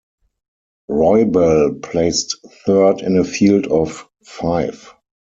Roybal 0.89 1.79
placed 1.83 2.37
third 2.65 3.01
in 3.01 3.19
a 3.19 3.23
field 3.23 3.67
of 3.67 4.09
five. 4.25 4.95